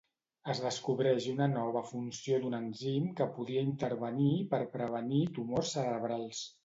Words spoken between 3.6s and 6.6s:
intervenir per prevenir tumors cerebrals.